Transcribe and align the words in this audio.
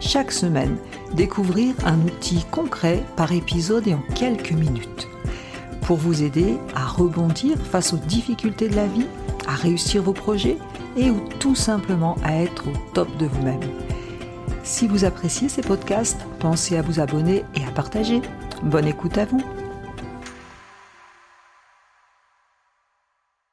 chaque 0.00 0.32
semaine, 0.32 0.76
découvrir 1.14 1.74
un 1.84 2.00
outil 2.00 2.44
concret 2.50 3.04
par 3.16 3.32
épisode 3.32 3.86
et 3.86 3.94
en 3.94 4.02
quelques 4.14 4.52
minutes. 4.52 5.08
Pour 5.82 5.96
vous 5.96 6.22
aider 6.22 6.56
à 6.74 6.86
rebondir 6.86 7.58
face 7.58 7.92
aux 7.92 7.98
difficultés 7.98 8.68
de 8.68 8.76
la 8.76 8.86
vie, 8.86 9.06
à 9.46 9.54
réussir 9.54 10.02
vos 10.02 10.12
projets 10.12 10.56
et 10.96 11.10
ou 11.10 11.20
tout 11.38 11.54
simplement 11.54 12.16
à 12.24 12.34
être 12.42 12.68
au 12.68 12.72
top 12.94 13.14
de 13.18 13.26
vous-même. 13.26 13.60
Si 14.62 14.86
vous 14.86 15.04
appréciez 15.04 15.48
ces 15.48 15.62
podcasts, 15.62 16.20
pensez 16.38 16.76
à 16.76 16.82
vous 16.82 17.00
abonner 17.00 17.44
et 17.54 17.64
à 17.64 17.70
partager. 17.70 18.20
Bonne 18.62 18.86
écoute 18.86 19.18
à 19.18 19.24
vous. 19.24 19.42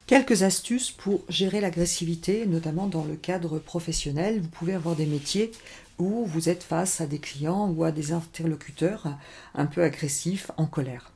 Quelques 0.06 0.44
astuces 0.44 0.92
pour 0.92 1.20
gérer 1.28 1.60
l'agressivité, 1.60 2.46
notamment 2.46 2.88
dans 2.88 3.04
le 3.04 3.16
cadre 3.16 3.60
professionnel. 3.60 4.40
Vous 4.42 4.48
pouvez 4.48 4.74
avoir 4.74 4.96
des 4.96 5.06
métiers 5.06 5.52
où 6.00 6.26
vous 6.26 6.50
êtes 6.50 6.64
face 6.64 7.02
à 7.02 7.08
des 7.08 7.20
clients 7.20 7.70
ou 7.70 7.84
à 7.84 7.92
des 7.92 8.12
interlocuteurs 8.12 9.18
un 9.56 9.66
peu 9.66 9.84
agressifs, 9.84 10.52
en 10.58 10.66
colère. 10.66 11.12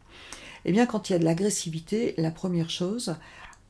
Eh 0.66 0.72
bien, 0.72 0.85
quand 0.85 1.09
il 1.09 1.13
y 1.13 1.16
a 1.16 1.20
de 1.20 1.26
l'agressivité, 1.26 2.13
la 2.17 2.31
première 2.31 2.70
chose, 2.70 3.16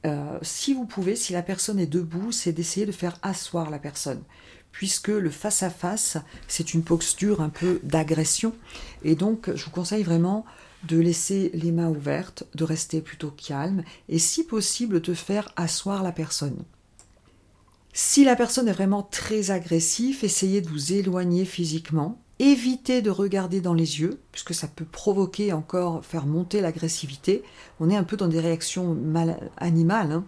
euh, 0.06 0.38
si 0.42 0.74
vous 0.74 0.86
pouvez, 0.86 1.16
si 1.16 1.34
la 1.34 1.42
personne 1.42 1.80
est 1.80 1.88
debout, 1.88 2.32
c'est 2.32 2.54
d'essayer 2.54 2.86
de 2.86 2.92
faire 2.92 3.18
asseoir 3.22 3.70
la 3.70 3.80
personne. 3.80 4.22
Puisque 4.72 5.10
le 5.10 5.30
face-à-face, 5.30 6.18
c'est 6.48 6.74
une 6.74 6.84
posture 6.84 7.42
un 7.42 7.50
peu 7.50 7.80
d'agression. 7.84 8.54
Et 9.04 9.16
donc, 9.16 9.54
je 9.54 9.66
vous 9.66 9.72
conseille 9.72 10.04
vraiment 10.04 10.46
de 10.88 10.98
laisser 10.98 11.52
les 11.54 11.72
mains 11.72 11.90
ouvertes, 11.90 12.46
de 12.56 12.64
rester 12.64 13.02
plutôt 13.02 13.32
calme 13.32 13.84
et 14.10 14.18
si 14.18 14.44
possible 14.44 15.02
de 15.02 15.14
faire 15.14 15.52
asseoir 15.56 16.04
la 16.04 16.12
personne. 16.12 16.64
Si 17.94 18.24
la 18.24 18.38
personne 18.38 18.70
est 18.70 18.74
vraiment 18.74 19.04
très 19.04 19.52
agressive, 19.52 20.24
essayez 20.24 20.62
de 20.62 20.70
vous 20.70 20.94
éloigner 20.94 21.44
physiquement. 21.44 22.22
Évitez 22.40 23.02
de 23.02 23.10
regarder 23.10 23.62
dans 23.62 23.74
les 23.74 24.00
yeux, 24.00 24.20
puisque 24.32 24.54
ça 24.54 24.68
peut 24.68 24.86
provoquer 24.86 25.54
encore, 25.54 26.04
faire 26.06 26.26
monter 26.26 26.62
l'agressivité. 26.62 27.44
On 27.80 27.90
est 27.90 27.96
un 27.96 28.04
peu 28.04 28.18
dans 28.18 28.30
des 28.30 28.40
réactions 28.40 28.98
animales. 29.58 30.12
Hein. 30.12 30.26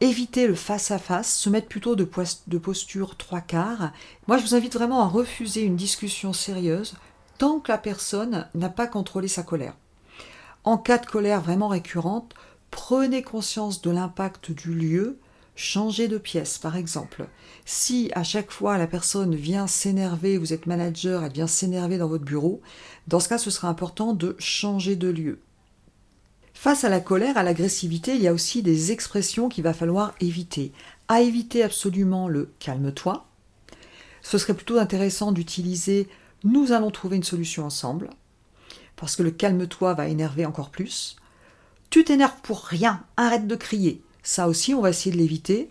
Évitez 0.00 0.46
le 0.46 0.54
face-à-face, 0.54 1.34
se 1.34 1.50
mettre 1.50 1.68
plutôt 1.68 1.96
de 1.96 2.58
posture 2.58 3.16
trois 3.16 3.40
quarts. 3.40 3.92
Moi, 4.28 4.38
je 4.38 4.44
vous 4.44 4.54
invite 4.54 4.74
vraiment 4.74 5.02
à 5.02 5.08
refuser 5.08 5.62
une 5.62 5.76
discussion 5.76 6.32
sérieuse 6.32 6.94
tant 7.38 7.60
que 7.60 7.72
la 7.72 7.78
personne 7.78 8.46
n'a 8.54 8.68
pas 8.68 8.86
contrôlé 8.86 9.28
sa 9.28 9.42
colère. 9.42 9.74
En 10.64 10.78
cas 10.78 10.98
de 10.98 11.06
colère 11.06 11.40
vraiment 11.40 11.68
récurrente, 11.68 12.34
prenez 12.70 13.22
conscience 13.22 13.82
de 13.82 13.90
l'impact 13.90 14.52
du 14.52 14.72
lieu 14.72 15.18
changer 15.56 16.06
de 16.06 16.18
pièce, 16.18 16.58
par 16.58 16.76
exemple. 16.76 17.26
Si 17.64 18.10
à 18.14 18.22
chaque 18.22 18.52
fois 18.52 18.78
la 18.78 18.86
personne 18.86 19.34
vient 19.34 19.66
s'énerver, 19.66 20.38
vous 20.38 20.52
êtes 20.52 20.66
manager, 20.66 21.24
elle 21.24 21.32
vient 21.32 21.46
s'énerver 21.46 21.98
dans 21.98 22.08
votre 22.08 22.24
bureau, 22.24 22.60
dans 23.08 23.18
ce 23.18 23.28
cas, 23.28 23.38
ce 23.38 23.50
sera 23.50 23.68
important 23.68 24.12
de 24.12 24.36
changer 24.38 24.94
de 24.94 25.08
lieu. 25.08 25.40
Face 26.54 26.84
à 26.84 26.88
la 26.88 27.00
colère, 27.00 27.36
à 27.36 27.42
l'agressivité, 27.42 28.14
il 28.14 28.22
y 28.22 28.28
a 28.28 28.32
aussi 28.32 28.62
des 28.62 28.92
expressions 28.92 29.48
qu'il 29.48 29.64
va 29.64 29.74
falloir 29.74 30.14
éviter. 30.20 30.72
À 31.08 31.20
éviter 31.20 31.62
absolument 31.62 32.28
le 32.28 32.50
calme-toi. 32.58 33.26
Ce 34.22 34.38
serait 34.38 34.54
plutôt 34.54 34.78
intéressant 34.78 35.32
d'utiliser 35.32 36.08
nous 36.44 36.72
allons 36.72 36.90
trouver 36.90 37.16
une 37.16 37.24
solution 37.24 37.64
ensemble, 37.64 38.10
parce 38.96 39.16
que 39.16 39.22
le 39.22 39.30
calme-toi 39.30 39.94
va 39.94 40.08
énerver 40.08 40.46
encore 40.46 40.70
plus. 40.70 41.16
Tu 41.90 42.04
t'énerves 42.04 42.40
pour 42.42 42.64
rien, 42.64 43.04
arrête 43.16 43.46
de 43.46 43.56
crier. 43.56 44.02
Ça 44.26 44.48
aussi, 44.48 44.74
on 44.74 44.80
va 44.80 44.90
essayer 44.90 45.12
de 45.12 45.20
l'éviter. 45.20 45.70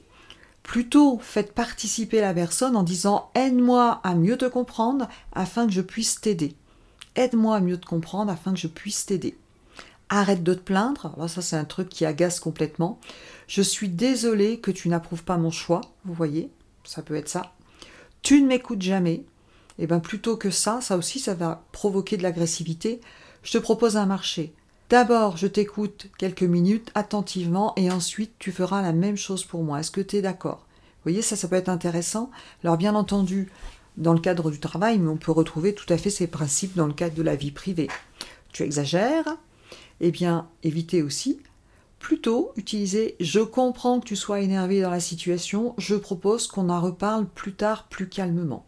Plutôt, 0.64 1.20
faites 1.22 1.54
participer 1.54 2.22
la 2.22 2.34
personne 2.34 2.78
en 2.78 2.84
disant 2.84 3.30
aide-moi 3.36 4.00
à 4.06 4.16
mieux 4.16 4.38
te 4.38 4.46
comprendre 4.46 5.10
afin 5.34 5.68
que 5.68 5.74
je 5.74 5.82
puisse 5.82 6.22
t'aider. 6.22 6.56
Aide-moi 7.18 7.58
à 7.58 7.60
mieux 7.60 7.78
te 7.78 7.86
comprendre 7.86 8.32
afin 8.32 8.54
que 8.54 8.60
je 8.60 8.68
puisse 8.68 9.06
t'aider. 9.06 9.38
Arrête 10.08 10.42
de 10.42 10.54
te 10.54 10.62
plaindre. 10.62 11.14
Ça, 11.28 11.42
c'est 11.42 11.58
un 11.58 11.66
truc 11.66 11.90
qui 11.90 12.06
agace 12.06 12.40
complètement. 12.40 12.98
Je 13.48 13.62
suis 13.62 13.90
désolée 13.90 14.62
que 14.62 14.72
tu 14.72 14.88
n'approuves 14.88 15.26
pas 15.26 15.36
mon 15.36 15.52
choix. 15.52 15.82
Vous 16.06 16.14
voyez, 16.14 16.50
ça 16.86 17.02
peut 17.02 17.16
être 17.16 17.28
ça. 17.28 17.52
Tu 18.22 18.42
ne 18.42 18.48
m'écoutes 18.48 18.82
jamais. 18.82 19.16
Et 19.16 19.26
eh 19.80 19.88
bien 19.88 20.00
plutôt 20.00 20.38
que 20.38 20.50
ça, 20.50 20.80
ça 20.80 20.96
aussi, 20.96 21.20
ça 21.20 21.34
va 21.34 21.66
provoquer 21.74 22.16
de 22.16 22.24
l'agressivité. 22.24 23.02
Je 23.44 23.52
te 23.52 23.58
propose 23.58 23.98
un 23.98 24.06
marché. 24.06 24.54
D'abord, 24.90 25.36
je 25.36 25.48
t'écoute 25.48 26.08
quelques 26.20 26.44
minutes 26.44 26.92
attentivement 26.94 27.74
et 27.76 27.90
ensuite 27.90 28.34
tu 28.38 28.52
feras 28.52 28.84
la 28.84 28.94
même 28.94 29.18
chose 29.18 29.44
pour 29.44 29.64
moi. 29.64 29.80
Est-ce 29.80 29.90
que 29.90 30.02
tu 30.02 30.18
es 30.18 30.22
d'accord? 30.22 30.60
Vous 30.60 31.12
voyez, 31.12 31.24
ça, 31.24 31.36
ça 31.36 31.48
peut 31.48 31.56
être 31.56 31.70
intéressant. 31.70 32.30
Alors, 32.64 32.78
bien 32.78 32.94
entendu, 32.94 33.52
dans 33.98 34.14
le 34.14 34.20
cadre 34.20 34.52
du 34.52 34.60
travail, 34.60 35.00
mais 35.00 35.10
on 35.10 35.18
peut 35.18 35.32
retrouver 35.32 35.74
tout 35.74 35.92
à 35.92 35.98
fait 35.98 36.12
ces 36.12 36.28
principes 36.28 36.76
dans 36.76 36.86
le 36.86 36.94
cadre 36.94 37.16
de 37.16 37.24
la 37.24 37.36
vie 37.36 37.52
privée. 37.52 37.88
Tu 38.54 38.62
exagères 38.62 39.38
Eh 40.02 40.12
bien, 40.12 40.48
évitez 40.62 41.02
aussi. 41.02 41.40
Plutôt, 41.98 42.52
utiliser 42.56 43.16
je 43.20 43.40
comprends 43.40 44.00
que 44.00 44.06
tu 44.06 44.16
sois 44.16 44.42
énervé 44.42 44.82
dans 44.82 44.92
la 44.92 45.00
situation, 45.00 45.74
je 45.80 45.96
propose 45.96 46.46
qu'on 46.46 46.70
en 46.70 46.80
reparle 46.80 47.26
plus 47.26 47.54
tard, 47.54 47.88
plus 47.88 48.08
calmement. 48.08 48.68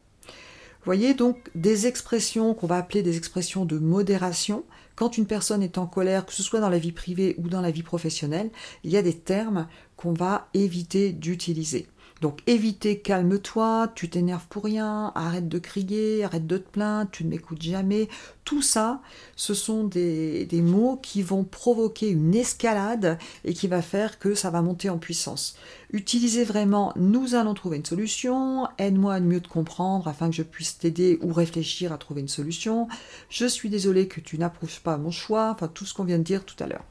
Vous 0.87 0.93
voyez 0.93 1.13
donc 1.13 1.51
des 1.53 1.85
expressions 1.85 2.53
qu'on 2.53 2.65
va 2.65 2.77
appeler 2.77 3.03
des 3.03 3.17
expressions 3.17 3.65
de 3.65 3.77
modération 3.77 4.63
quand 4.95 5.17
une 5.17 5.25
personne 5.25 5.61
est 5.61 5.77
en 5.77 5.85
colère, 5.85 6.25
que 6.25 6.31
ce 6.31 6.41
soit 6.41 6.61
dans 6.61 6.69
la 6.69 6.79
vie 6.79 6.93
privée 6.93 7.35
ou 7.39 7.49
dans 7.49 7.59
la 7.59 7.71
vie 7.71 7.83
professionnelle, 7.83 8.51
il 8.85 8.91
y 8.91 8.95
a 8.95 9.01
des 9.01 9.17
termes 9.17 9.67
qu'on 9.97 10.13
va 10.13 10.47
éviter 10.53 11.11
d'utiliser. 11.11 11.87
Donc 12.21 12.39
évitez 12.47 12.99
calme-toi, 12.99 13.91
tu 13.93 14.09
t'énerves 14.09 14.47
pour 14.49 14.63
rien, 14.63 15.11
arrête 15.13 15.47
de 15.47 15.59
crier, 15.59 16.23
arrête 16.23 16.47
de 16.47 16.57
te 16.57 16.69
plaindre, 16.69 17.11
tu 17.11 17.23
ne 17.23 17.29
m'écoutes 17.29 17.61
jamais. 17.61 18.09
Tout 18.43 18.61
ça, 18.61 19.01
ce 19.35 19.53
sont 19.53 19.83
des, 19.83 20.45
des, 20.45 20.61
mots 20.61 20.97
qui 21.01 21.21
vont 21.21 21.43
provoquer 21.43 22.09
une 22.09 22.33
escalade 22.33 23.19
et 23.43 23.53
qui 23.53 23.67
va 23.67 23.81
faire 23.81 24.19
que 24.19 24.33
ça 24.35 24.49
va 24.49 24.61
monter 24.61 24.89
en 24.89 24.97
puissance. 24.97 25.57
Utilisez 25.91 26.43
vraiment 26.43 26.93
nous 26.95 27.35
allons 27.35 27.53
trouver 27.53 27.77
une 27.77 27.85
solution, 27.85 28.67
aide-moi 28.77 29.15
à 29.15 29.19
mieux 29.19 29.41
te 29.41 29.47
comprendre 29.47 30.07
afin 30.07 30.29
que 30.29 30.35
je 30.35 30.43
puisse 30.43 30.77
t'aider 30.77 31.19
ou 31.21 31.33
réfléchir 31.33 31.93
à 31.93 31.97
trouver 31.97 32.21
une 32.21 32.27
solution. 32.27 32.87
Je 33.29 33.45
suis 33.45 33.69
désolé 33.69 34.07
que 34.07 34.21
tu 34.21 34.37
n'approuves 34.37 34.81
pas 34.81 34.97
mon 34.97 35.11
choix, 35.11 35.51
enfin 35.51 35.67
tout 35.67 35.85
ce 35.85 35.93
qu'on 35.93 36.03
vient 36.03 36.17
de 36.17 36.23
dire 36.23 36.45
tout 36.45 36.61
à 36.63 36.67
l'heure. 36.67 36.85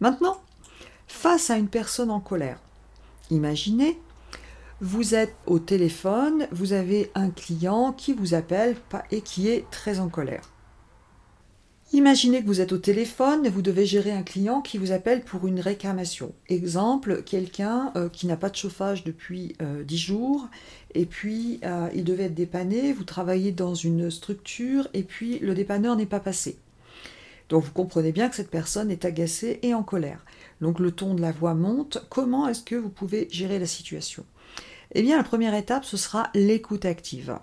Maintenant, 0.00 0.40
face 1.06 1.50
à 1.50 1.58
une 1.58 1.68
personne 1.68 2.10
en 2.10 2.20
colère, 2.20 2.58
imaginez 3.30 3.98
vous 4.80 5.14
êtes 5.14 5.34
au 5.46 5.58
téléphone, 5.58 6.46
vous 6.50 6.72
avez 6.72 7.10
un 7.14 7.30
client 7.30 7.92
qui 7.92 8.12
vous 8.12 8.34
appelle 8.34 8.76
et 9.10 9.20
qui 9.20 9.48
est 9.48 9.68
très 9.70 10.00
en 10.00 10.08
colère. 10.08 10.50
Imaginez 11.92 12.42
que 12.42 12.46
vous 12.46 12.60
êtes 12.60 12.72
au 12.72 12.78
téléphone 12.78 13.46
vous 13.48 13.62
devez 13.62 13.86
gérer 13.86 14.10
un 14.10 14.24
client 14.24 14.62
qui 14.62 14.78
vous 14.78 14.90
appelle 14.90 15.22
pour 15.22 15.46
une 15.46 15.60
réclamation. 15.60 16.34
Exemple, 16.48 17.22
quelqu'un 17.22 17.92
euh, 17.94 18.08
qui 18.08 18.26
n'a 18.26 18.36
pas 18.36 18.50
de 18.50 18.56
chauffage 18.56 19.04
depuis 19.04 19.54
euh, 19.62 19.84
dix 19.84 19.94
10 19.94 19.98
jours 19.98 20.48
et 20.94 21.06
puis 21.06 21.60
euh, 21.62 21.88
il 21.94 22.02
devait 22.02 22.24
être 22.24 22.34
dépanné, 22.34 22.92
vous 22.92 23.04
travaillez 23.04 23.52
dans 23.52 23.74
une 23.74 24.10
structure 24.10 24.88
et 24.92 25.04
puis 25.04 25.38
le 25.38 25.54
dépanneur 25.54 25.94
n'est 25.94 26.04
pas 26.04 26.18
passé. 26.18 26.56
Donc 27.48 27.62
vous 27.62 27.72
comprenez 27.72 28.10
bien 28.10 28.28
que 28.28 28.34
cette 28.34 28.50
personne 28.50 28.90
est 28.90 29.04
agacée 29.04 29.60
et 29.62 29.72
en 29.72 29.84
colère. 29.84 30.24
Donc 30.60 30.80
le 30.80 30.90
ton 30.90 31.14
de 31.14 31.20
la 31.20 31.30
voix 31.30 31.54
monte. 31.54 32.04
Comment 32.10 32.48
est-ce 32.48 32.64
que 32.64 32.74
vous 32.74 32.88
pouvez 32.88 33.28
gérer 33.30 33.60
la 33.60 33.66
situation? 33.66 34.24
Eh 34.94 35.02
bien, 35.02 35.16
la 35.16 35.24
première 35.24 35.54
étape, 35.54 35.84
ce 35.84 35.96
sera 35.96 36.30
l'écoute 36.34 36.84
active. 36.84 37.38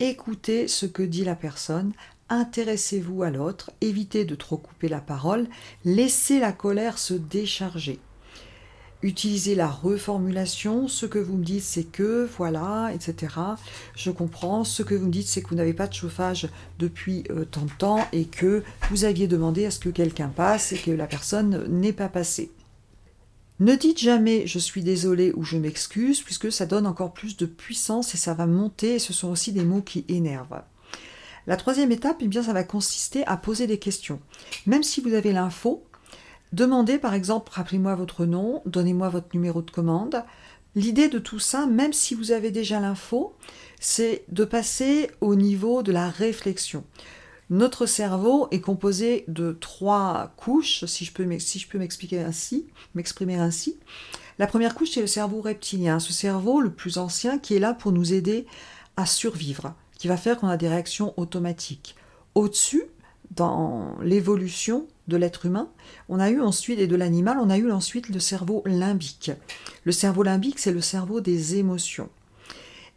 Écoutez 0.00 0.68
ce 0.68 0.86
que 0.86 1.02
dit 1.02 1.24
la 1.24 1.34
personne, 1.34 1.92
intéressez-vous 2.28 3.22
à 3.22 3.30
l'autre, 3.30 3.70
évitez 3.80 4.24
de 4.24 4.34
trop 4.34 4.56
couper 4.56 4.88
la 4.88 5.00
parole, 5.00 5.48
laissez 5.84 6.38
la 6.38 6.52
colère 6.52 6.98
se 6.98 7.14
décharger. 7.14 7.98
Utilisez 9.02 9.54
la 9.54 9.68
reformulation, 9.68 10.88
ce 10.88 11.06
que 11.06 11.18
vous 11.20 11.36
me 11.36 11.44
dites 11.44 11.62
c'est 11.62 11.84
que, 11.84 12.28
voilà, 12.36 12.90
etc. 12.92 13.34
Je 13.94 14.10
comprends, 14.10 14.64
ce 14.64 14.82
que 14.82 14.94
vous 14.94 15.06
me 15.06 15.12
dites 15.12 15.28
c'est 15.28 15.42
que 15.42 15.50
vous 15.50 15.54
n'avez 15.54 15.74
pas 15.74 15.86
de 15.86 15.94
chauffage 15.94 16.48
depuis 16.78 17.24
euh, 17.30 17.44
tant 17.44 17.62
de 17.64 17.70
temps 17.78 18.06
et 18.12 18.24
que 18.24 18.64
vous 18.90 19.04
aviez 19.04 19.28
demandé 19.28 19.66
à 19.66 19.70
ce 19.70 19.78
que 19.78 19.88
quelqu'un 19.88 20.28
passe 20.28 20.72
et 20.72 20.78
que 20.78 20.90
la 20.90 21.06
personne 21.06 21.66
n'est 21.68 21.92
pas 21.92 22.08
passée. 22.08 22.50
Ne 23.60 23.74
dites 23.74 23.98
jamais 23.98 24.46
je 24.46 24.58
suis 24.58 24.82
désolé 24.84 25.32
ou 25.34 25.42
je 25.42 25.56
m'excuse, 25.56 26.22
puisque 26.22 26.52
ça 26.52 26.66
donne 26.66 26.86
encore 26.86 27.12
plus 27.12 27.36
de 27.36 27.46
puissance 27.46 28.14
et 28.14 28.18
ça 28.18 28.34
va 28.34 28.46
monter, 28.46 28.94
et 28.94 28.98
ce 29.00 29.12
sont 29.12 29.28
aussi 29.28 29.52
des 29.52 29.64
mots 29.64 29.82
qui 29.82 30.04
énervent. 30.08 30.62
La 31.48 31.56
troisième 31.56 31.90
étape, 31.90 32.18
eh 32.20 32.28
bien, 32.28 32.42
ça 32.42 32.52
va 32.52 32.62
consister 32.62 33.26
à 33.26 33.36
poser 33.36 33.66
des 33.66 33.78
questions. 33.78 34.20
Même 34.66 34.82
si 34.82 35.00
vous 35.00 35.14
avez 35.14 35.32
l'info, 35.32 35.82
demandez 36.52 36.98
par 36.98 37.14
exemple, 37.14 37.50
rappelez-moi 37.52 37.94
votre 37.96 38.26
nom, 38.26 38.62
donnez-moi 38.66 39.08
votre 39.08 39.34
numéro 39.34 39.62
de 39.62 39.70
commande. 39.70 40.22
L'idée 40.76 41.08
de 41.08 41.18
tout 41.18 41.40
ça, 41.40 41.66
même 41.66 41.92
si 41.92 42.14
vous 42.14 42.30
avez 42.30 42.52
déjà 42.52 42.78
l'info, 42.78 43.34
c'est 43.80 44.24
de 44.28 44.44
passer 44.44 45.10
au 45.20 45.34
niveau 45.34 45.82
de 45.82 45.90
la 45.90 46.10
réflexion. 46.10 46.84
Notre 47.50 47.86
cerveau 47.86 48.48
est 48.50 48.60
composé 48.60 49.24
de 49.26 49.56
trois 49.58 50.32
couches, 50.36 50.84
si 50.84 51.06
je 51.06 51.12
peux 51.12 51.24
m'expliquer 51.24 52.20
ainsi, 52.20 52.66
m'exprimer 52.94 53.36
ainsi. 53.36 53.78
La 54.38 54.46
première 54.46 54.74
couche, 54.74 54.90
c'est 54.92 55.00
le 55.00 55.06
cerveau 55.06 55.40
reptilien, 55.40 55.98
ce 55.98 56.12
cerveau 56.12 56.60
le 56.60 56.70
plus 56.70 56.98
ancien 56.98 57.38
qui 57.38 57.54
est 57.56 57.58
là 57.58 57.72
pour 57.72 57.90
nous 57.90 58.12
aider 58.12 58.46
à 58.96 59.06
survivre, 59.06 59.74
qui 59.96 60.08
va 60.08 60.18
faire 60.18 60.38
qu'on 60.38 60.48
a 60.48 60.58
des 60.58 60.68
réactions 60.68 61.14
automatiques. 61.16 61.96
Au-dessus, 62.34 62.84
dans 63.30 63.96
l'évolution 64.02 64.86
de 65.08 65.16
l'être 65.16 65.46
humain, 65.46 65.70
on 66.08 66.20
a 66.20 66.30
eu 66.30 66.40
ensuite, 66.40 66.78
et 66.78 66.86
de 66.86 66.96
l'animal, 66.96 67.38
on 67.40 67.50
a 67.50 67.56
eu 67.56 67.70
ensuite 67.72 68.10
le 68.10 68.20
cerveau 68.20 68.62
limbique. 68.66 69.30
Le 69.84 69.92
cerveau 69.92 70.22
limbique, 70.22 70.58
c'est 70.58 70.72
le 70.72 70.82
cerveau 70.82 71.20
des 71.20 71.56
émotions. 71.56 72.10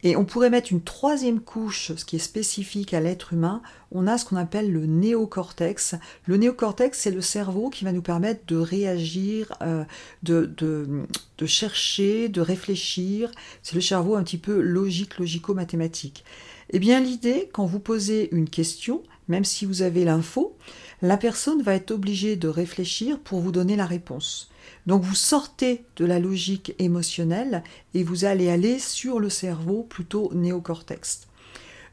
Et 0.03 0.15
on 0.15 0.25
pourrait 0.25 0.49
mettre 0.49 0.71
une 0.71 0.81
troisième 0.81 1.39
couche, 1.39 1.91
ce 1.95 2.05
qui 2.05 2.15
est 2.15 2.19
spécifique 2.19 2.93
à 2.93 2.99
l'être 2.99 3.33
humain, 3.33 3.61
on 3.91 4.07
a 4.07 4.17
ce 4.17 4.25
qu'on 4.25 4.37
appelle 4.37 4.71
le 4.71 4.85
néocortex. 4.85 5.95
Le 6.25 6.37
néocortex, 6.37 6.97
c'est 6.97 7.11
le 7.11 7.21
cerveau 7.21 7.69
qui 7.69 7.83
va 7.83 7.91
nous 7.91 8.01
permettre 8.01 8.41
de 8.47 8.55
réagir, 8.55 9.53
euh, 9.61 9.83
de, 10.23 10.45
de, 10.45 11.45
chercher, 11.45 12.29
de 12.29 12.41
réfléchir. 12.41 13.31
C'est 13.61 13.75
le 13.75 13.81
cerveau 13.81 14.15
un 14.15 14.23
petit 14.23 14.37
peu 14.37 14.59
logique, 14.61 15.17
logico-mathématique. 15.17 16.23
Eh 16.71 16.79
bien, 16.79 16.99
l'idée, 16.99 17.49
quand 17.51 17.65
vous 17.65 17.79
posez 17.79 18.29
une 18.33 18.49
question, 18.49 19.03
même 19.27 19.43
si 19.43 19.65
vous 19.65 19.81
avez 19.81 20.05
l'info, 20.05 20.57
la 21.01 21.17
personne 21.17 21.61
va 21.61 21.75
être 21.75 21.91
obligée 21.91 22.35
de 22.35 22.47
réfléchir 22.47 23.19
pour 23.19 23.39
vous 23.39 23.51
donner 23.51 23.75
la 23.75 23.85
réponse. 23.85 24.49
Donc 24.85 25.03
vous 25.03 25.15
sortez 25.15 25.83
de 25.97 26.05
la 26.05 26.19
logique 26.19 26.75
émotionnelle 26.79 27.63
et 27.93 28.03
vous 28.03 28.25
allez 28.25 28.49
aller 28.49 28.79
sur 28.79 29.19
le 29.19 29.29
cerveau 29.29 29.83
plutôt 29.83 30.31
néocortex. 30.33 31.27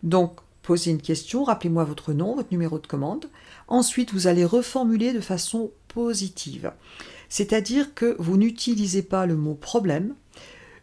Donc 0.03 0.41
posez 0.63 0.91
une 0.91 1.01
question, 1.01 1.45
rappelez-moi 1.45 1.85
votre 1.85 2.13
nom, 2.13 2.35
votre 2.35 2.53
numéro 2.53 2.79
de 2.79 2.87
commande. 2.87 3.27
Ensuite, 3.69 4.13
vous 4.13 4.27
allez 4.27 4.45
reformuler 4.45 5.13
de 5.13 5.21
façon 5.21 5.71
positive. 5.89 6.73
C'est-à-dire 7.31 7.95
que 7.95 8.17
vous 8.19 8.37
n'utilisez 8.37 9.03
pas 9.03 9.27
le 9.27 9.37
mot 9.37 9.55
problème, 9.55 10.15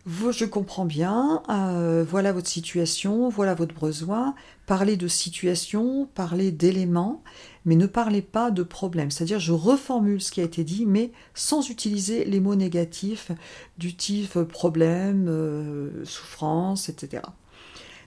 je 0.08 0.46
comprends 0.46 0.86
bien, 0.86 1.42
euh, 1.50 2.06
voilà 2.08 2.32
votre 2.32 2.48
situation, 2.48 3.30
voilà 3.30 3.56
votre 3.56 3.74
besoin, 3.74 4.36
parlez 4.68 4.98
de 4.98 5.08
situation, 5.08 6.08
parlez 6.14 6.52
d'éléments, 6.52 7.24
mais 7.66 7.76
ne 7.76 7.88
parlez 7.88 8.22
pas 8.22 8.52
de 8.52 8.62
problème. 8.62 9.10
C'est-à-dire, 9.10 9.40
je 9.40 9.52
reformule 9.52 10.22
ce 10.22 10.32
qui 10.32 10.42
a 10.42 10.44
été 10.44 10.64
dit, 10.64 10.86
mais 10.86 11.12
sans 11.34 11.70
utiliser 11.70 12.24
les 12.26 12.40
mots 12.40 12.56
négatifs 12.56 13.32
du 13.78 13.96
type 13.96 14.44
problème, 14.44 15.26
euh, 15.28 16.06
souffrance, 16.06 16.88
etc. 16.90 17.24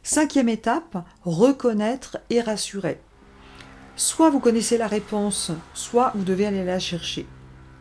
Cinquième 0.04 0.48
étape, 0.48 1.04
reconnaître 1.24 2.18
et 2.30 2.40
rassurer. 2.40 3.00
Soit 3.96 4.30
vous 4.30 4.40
connaissez 4.40 4.78
la 4.78 4.86
réponse, 4.86 5.50
soit 5.74 6.12
vous 6.14 6.24
devez 6.24 6.46
aller 6.46 6.64
la 6.64 6.78
chercher. 6.78 7.26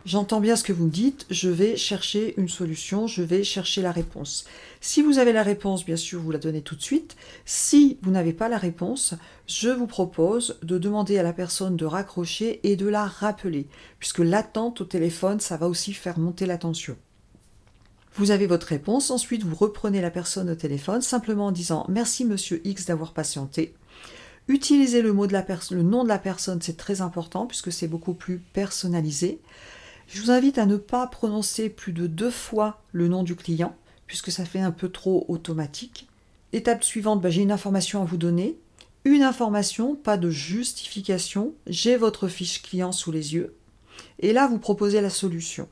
J'entends 0.08 0.40
bien 0.40 0.56
ce 0.56 0.64
que 0.64 0.72
vous 0.72 0.86
me 0.86 0.90
dites, 0.90 1.26
je 1.28 1.50
vais 1.50 1.76
chercher 1.76 2.32
une 2.40 2.48
solution, 2.48 3.06
je 3.06 3.22
vais 3.22 3.44
chercher 3.44 3.82
la 3.82 3.92
réponse. 3.92 4.46
Si 4.80 5.02
vous 5.02 5.18
avez 5.18 5.34
la 5.34 5.42
réponse, 5.42 5.84
bien 5.84 5.96
sûr, 5.96 6.22
vous 6.22 6.30
la 6.30 6.38
donnez 6.38 6.62
tout 6.62 6.76
de 6.76 6.80
suite. 6.80 7.14
Si 7.44 7.98
vous 8.00 8.10
n'avez 8.10 8.32
pas 8.32 8.48
la 8.48 8.56
réponse, 8.56 9.12
je 9.46 9.68
vous 9.68 9.86
propose 9.86 10.58
de 10.62 10.78
demander 10.78 11.18
à 11.18 11.22
la 11.22 11.34
personne 11.34 11.76
de 11.76 11.84
raccrocher 11.84 12.58
et 12.62 12.74
de 12.74 12.88
la 12.88 13.04
rappeler, 13.04 13.66
puisque 13.98 14.20
l'attente 14.20 14.80
au 14.80 14.86
téléphone, 14.86 15.40
ça 15.40 15.58
va 15.58 15.68
aussi 15.68 15.92
faire 15.92 16.18
monter 16.18 16.46
la 16.46 16.56
tension. 16.56 16.96
Vous 18.14 18.30
avez 18.30 18.46
votre 18.46 18.68
réponse, 18.68 19.10
ensuite 19.10 19.42
vous 19.44 19.56
reprenez 19.56 20.00
la 20.00 20.10
personne 20.10 20.48
au 20.48 20.54
téléphone 20.54 21.02
simplement 21.02 21.48
en 21.48 21.52
disant 21.52 21.84
merci 21.90 22.24
monsieur 22.24 22.66
X 22.66 22.86
d'avoir 22.86 23.12
patienté. 23.12 23.74
Utilisez 24.48 25.02
le, 25.02 25.12
mot 25.12 25.26
de 25.26 25.34
la 25.34 25.44
le 25.70 25.82
nom 25.82 26.02
de 26.02 26.08
la 26.08 26.18
personne, 26.18 26.62
c'est 26.62 26.78
très 26.78 27.02
important 27.02 27.44
puisque 27.44 27.70
c'est 27.70 27.88
beaucoup 27.88 28.14
plus 28.14 28.38
personnalisé. 28.38 29.42
Je 30.08 30.22
vous 30.22 30.30
invite 30.30 30.56
à 30.56 30.64
ne 30.64 30.78
pas 30.78 31.06
prononcer 31.06 31.68
plus 31.68 31.92
de 31.92 32.06
deux 32.06 32.30
fois 32.30 32.80
le 32.92 33.08
nom 33.08 33.22
du 33.22 33.36
client, 33.36 33.76
puisque 34.06 34.32
ça 34.32 34.46
fait 34.46 34.58
un 34.58 34.70
peu 34.70 34.88
trop 34.88 35.26
automatique. 35.28 36.08
Étape 36.54 36.82
suivante, 36.82 37.20
bah, 37.20 37.28
j'ai 37.28 37.42
une 37.42 37.52
information 37.52 38.00
à 38.00 38.06
vous 38.06 38.16
donner. 38.16 38.58
Une 39.04 39.22
information, 39.22 39.94
pas 39.94 40.16
de 40.16 40.30
justification. 40.30 41.52
J'ai 41.66 41.98
votre 41.98 42.26
fiche 42.26 42.62
client 42.62 42.90
sous 42.90 43.12
les 43.12 43.34
yeux. 43.34 43.54
Et 44.18 44.32
là, 44.32 44.48
vous 44.48 44.58
proposez 44.58 45.02
la 45.02 45.10
solution. 45.10 45.68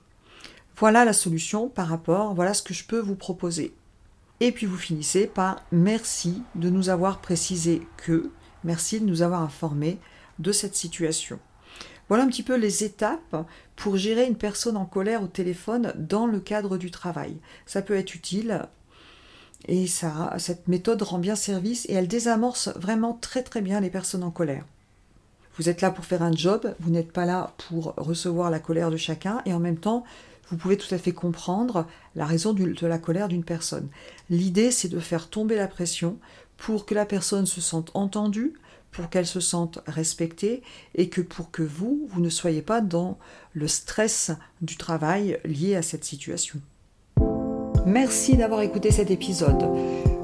Voilà 0.76 1.06
la 1.06 1.14
solution 1.14 1.70
par 1.70 1.88
rapport, 1.88 2.34
voilà 2.34 2.52
ce 2.52 2.62
que 2.62 2.74
je 2.74 2.84
peux 2.84 3.00
vous 3.00 3.16
proposer. 3.16 3.72
Et 4.40 4.52
puis 4.52 4.66
vous 4.66 4.76
finissez 4.76 5.26
par 5.26 5.64
merci 5.72 6.42
de 6.56 6.68
nous 6.68 6.90
avoir 6.90 7.22
précisé 7.22 7.80
que, 7.96 8.30
merci 8.64 9.00
de 9.00 9.06
nous 9.06 9.22
avoir 9.22 9.40
informé 9.40 9.98
de 10.38 10.52
cette 10.52 10.76
situation. 10.76 11.38
Voilà 12.08 12.24
un 12.24 12.28
petit 12.28 12.42
peu 12.42 12.56
les 12.56 12.84
étapes 12.84 13.46
pour 13.74 13.96
gérer 13.96 14.26
une 14.26 14.36
personne 14.36 14.76
en 14.76 14.86
colère 14.86 15.22
au 15.22 15.26
téléphone 15.26 15.92
dans 15.96 16.26
le 16.26 16.40
cadre 16.40 16.76
du 16.76 16.90
travail. 16.90 17.36
Ça 17.66 17.82
peut 17.82 17.96
être 17.96 18.14
utile 18.14 18.66
et 19.66 19.86
ça, 19.86 20.32
cette 20.38 20.68
méthode 20.68 21.02
rend 21.02 21.18
bien 21.18 21.34
service 21.34 21.86
et 21.88 21.94
elle 21.94 22.08
désamorce 22.08 22.68
vraiment 22.76 23.14
très 23.14 23.42
très 23.42 23.60
bien 23.60 23.80
les 23.80 23.90
personnes 23.90 24.22
en 24.22 24.30
colère. 24.30 24.64
Vous 25.56 25.68
êtes 25.68 25.80
là 25.80 25.90
pour 25.90 26.04
faire 26.04 26.22
un 26.22 26.32
job, 26.32 26.74
vous 26.80 26.90
n'êtes 26.90 27.12
pas 27.12 27.24
là 27.24 27.54
pour 27.68 27.94
recevoir 27.96 28.50
la 28.50 28.60
colère 28.60 28.90
de 28.90 28.96
chacun 28.96 29.40
et 29.46 29.54
en 29.54 29.58
même 29.58 29.78
temps, 29.78 30.04
vous 30.50 30.56
pouvez 30.56 30.76
tout 30.76 30.94
à 30.94 30.98
fait 30.98 31.12
comprendre 31.12 31.86
la 32.14 32.26
raison 32.26 32.52
de 32.52 32.86
la 32.86 32.98
colère 32.98 33.26
d'une 33.26 33.42
personne. 33.42 33.88
L'idée, 34.30 34.70
c'est 34.70 34.88
de 34.88 35.00
faire 35.00 35.28
tomber 35.28 35.56
la 35.56 35.66
pression 35.66 36.18
pour 36.56 36.86
que 36.86 36.94
la 36.94 37.06
personne 37.06 37.46
se 37.46 37.60
sente 37.60 37.90
entendue, 37.94 38.54
pour 38.96 39.10
qu'elle 39.10 39.26
se 39.26 39.40
sente 39.40 39.80
respectée 39.86 40.62
et 40.94 41.08
que 41.08 41.20
pour 41.20 41.50
que 41.50 41.62
vous, 41.62 42.08
vous 42.08 42.20
ne 42.20 42.30
soyez 42.30 42.62
pas 42.62 42.80
dans 42.80 43.18
le 43.52 43.68
stress 43.68 44.30
du 44.62 44.76
travail 44.76 45.38
lié 45.44 45.76
à 45.76 45.82
cette 45.82 46.04
situation. 46.04 46.58
Merci 47.84 48.36
d'avoir 48.36 48.62
écouté 48.62 48.90
cet 48.90 49.10
épisode. 49.10 49.68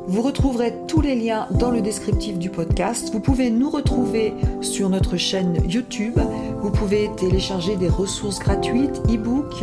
Vous 0.08 0.22
retrouverez 0.22 0.74
tous 0.88 1.00
les 1.00 1.14
liens 1.14 1.46
dans 1.52 1.70
le 1.70 1.80
descriptif 1.80 2.38
du 2.38 2.50
podcast. 2.50 3.12
Vous 3.12 3.20
pouvez 3.20 3.50
nous 3.50 3.70
retrouver 3.70 4.34
sur 4.60 4.88
notre 4.88 5.16
chaîne 5.16 5.62
YouTube. 5.68 6.18
Vous 6.60 6.70
pouvez 6.70 7.10
télécharger 7.16 7.76
des 7.76 7.88
ressources 7.88 8.40
gratuites, 8.40 9.00
e-books 9.08 9.62